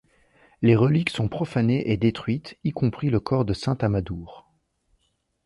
[0.63, 4.47] Les reliques sont profanées et détruites, y compris le corps de saint Amadour.